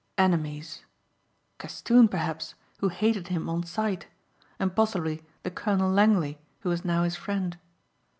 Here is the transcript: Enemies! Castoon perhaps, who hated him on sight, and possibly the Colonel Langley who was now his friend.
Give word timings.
Enemies! 0.17 0.83
Castoon 1.59 2.07
perhaps, 2.07 2.55
who 2.79 2.89
hated 2.89 3.27
him 3.27 3.47
on 3.47 3.61
sight, 3.61 4.07
and 4.57 4.75
possibly 4.75 5.21
the 5.43 5.51
Colonel 5.51 5.91
Langley 5.91 6.39
who 6.61 6.69
was 6.69 6.83
now 6.83 7.03
his 7.03 7.15
friend. 7.15 7.55